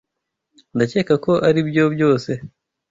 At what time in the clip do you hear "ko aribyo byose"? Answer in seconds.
1.25-2.31